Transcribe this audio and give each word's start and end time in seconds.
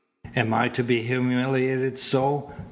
"Am 0.35 0.51
I 0.51 0.67
to 0.69 0.83
be 0.83 1.03
humiliated 1.03 1.99
so? 1.99 2.51